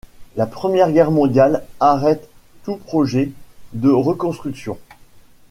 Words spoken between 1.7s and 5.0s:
arrête tout projet de reconstruction.